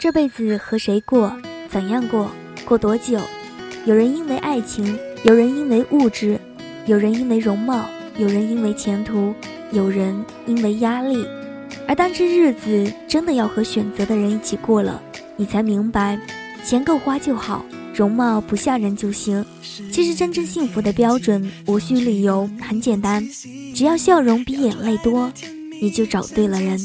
[0.00, 1.36] 这辈子和谁过，
[1.68, 2.30] 怎样过，
[2.64, 3.18] 过多久？
[3.84, 6.38] 有人因为爱情，有人因为物质，
[6.86, 7.84] 有人因为容貌，
[8.16, 9.34] 有人因为前途，
[9.72, 10.14] 有人
[10.46, 11.26] 因为压力。
[11.88, 15.02] 而当这日子真的要和选择的人一起过了，
[15.36, 16.16] 你才明白，
[16.64, 19.44] 钱够花就好，容貌不吓人就行。
[19.90, 23.28] 其实真正幸福的标准无需理由，很简单，
[23.74, 25.32] 只要笑容比眼泪多，
[25.80, 26.78] 你就找对了人。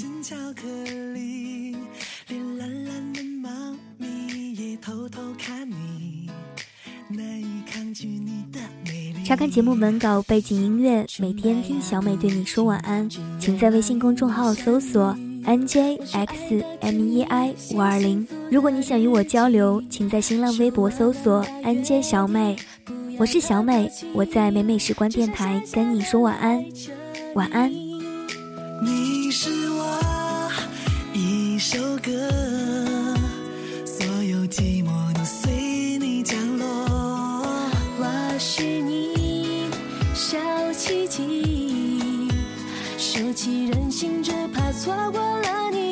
[9.25, 18.27] 查看节目文稿、背景音乐，每天听小美对你说晚安，请在微信公众号搜索 N J X M E I 五二零。
[18.51, 22.57] 如果你想与我交流，请在新浪微博搜索 N J 小美。
[23.17, 26.61] 我是小美，我在美美时光电台跟你说晚安，
[27.35, 27.71] 晚安。
[27.71, 30.51] 你是我
[31.13, 32.72] 一首歌。
[43.25, 45.82] 尤其人性，只怕错过了你。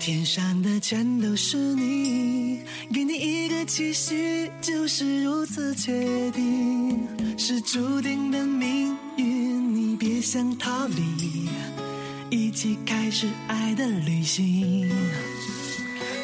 [0.00, 7.06] 天上的全都是你，给你一个期许，就是如此确定，
[7.36, 11.50] 是注定的命运，你别想逃离，
[12.30, 14.90] 一起开始爱的旅行。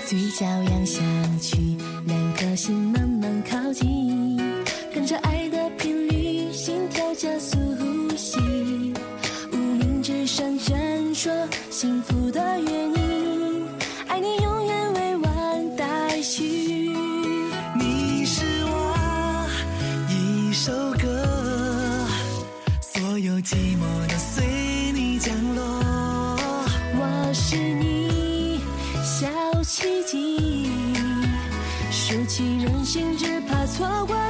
[0.06, 1.02] 嘴角扬下
[1.38, 1.58] 去，
[2.06, 4.38] 两颗心慢慢靠近，
[4.94, 5.35] 跟着爱
[29.66, 30.70] 奇迹。
[31.90, 34.25] 竖起人心，只怕错过。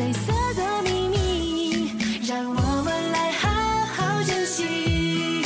[0.00, 1.92] 彩色的秘密，
[2.26, 3.50] 让我们来好
[3.84, 5.44] 好珍惜。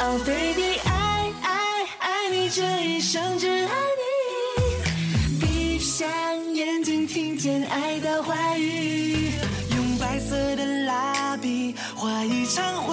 [0.00, 5.46] Oh baby，爱爱爱你这一生，只爱你。
[5.46, 6.10] 闭上
[6.52, 9.30] 眼睛，听见爱的话语，
[9.76, 12.83] 用白色的蜡笔画一场。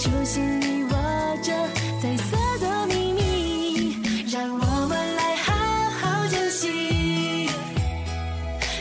[0.00, 0.90] 你手心里握
[1.42, 1.52] 着
[2.00, 3.96] 彩色的秘密
[4.32, 5.52] 让我们来好
[5.90, 7.50] 好珍惜。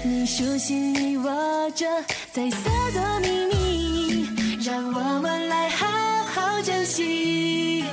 [0.01, 1.85] 你手心里握着
[2.31, 4.29] 彩色的秘密
[4.63, 5.87] 让我们来好
[6.23, 7.83] 好珍惜。